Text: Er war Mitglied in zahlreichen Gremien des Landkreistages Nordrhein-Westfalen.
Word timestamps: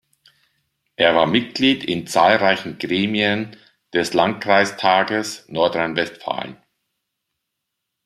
Er 0.95 1.13
war 1.13 1.27
Mitglied 1.27 1.83
in 1.83 2.07
zahlreichen 2.07 2.79
Gremien 2.79 3.55
des 3.93 4.15
Landkreistages 4.15 5.47
Nordrhein-Westfalen. 5.47 6.57